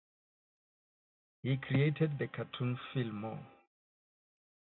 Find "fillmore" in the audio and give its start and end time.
2.91-3.45